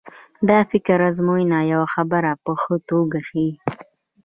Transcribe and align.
دا 0.49 0.59
فکري 0.69 1.03
ازموینه 1.11 1.59
یوه 1.73 1.87
خبره 1.95 2.31
په 2.43 2.51
ښه 2.61 2.75
توګه 2.89 3.19
ښيي. 3.27 3.51